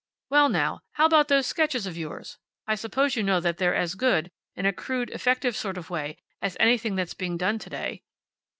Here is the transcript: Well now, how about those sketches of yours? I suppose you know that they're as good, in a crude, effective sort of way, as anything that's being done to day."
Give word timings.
Well 0.31 0.49
now, 0.49 0.81
how 0.93 1.05
about 1.05 1.27
those 1.27 1.45
sketches 1.45 1.85
of 1.85 1.95
yours? 1.95 2.39
I 2.65 2.73
suppose 2.73 3.15
you 3.15 3.21
know 3.21 3.39
that 3.39 3.59
they're 3.59 3.75
as 3.75 3.93
good, 3.93 4.31
in 4.55 4.65
a 4.65 4.73
crude, 4.73 5.11
effective 5.11 5.55
sort 5.55 5.77
of 5.77 5.91
way, 5.91 6.17
as 6.41 6.57
anything 6.59 6.95
that's 6.95 7.13
being 7.13 7.37
done 7.37 7.59
to 7.59 7.69
day." 7.69 8.01